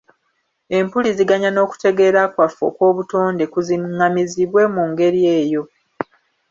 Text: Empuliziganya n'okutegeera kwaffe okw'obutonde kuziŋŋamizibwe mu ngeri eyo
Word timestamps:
Empuliziganya 0.77 1.49
n'okutegeera 1.51 2.21
kwaffe 2.33 2.63
okw'obutonde 2.69 3.43
kuziŋŋamizibwe 3.53 4.61
mu 4.73 4.83
ngeri 4.89 5.21
eyo 5.39 5.63